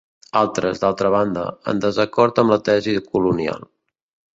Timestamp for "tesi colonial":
2.73-3.73